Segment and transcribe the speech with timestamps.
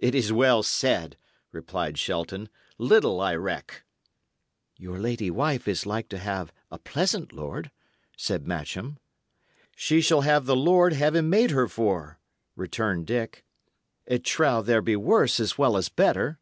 [0.00, 1.16] "It is well said,"
[1.52, 2.48] replied Shelton.
[2.76, 3.84] "Little I reck."
[4.78, 7.70] "Your lady wife is like to have a pleasant lord,"
[8.16, 8.98] said Matcham.
[9.76, 12.18] "She shall have the lord Heaven made her for,"
[12.56, 13.44] returned Dick.
[14.06, 16.40] "It trow there be worse as well as better."